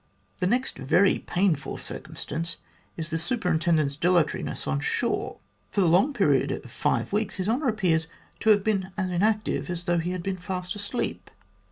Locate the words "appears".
7.67-8.07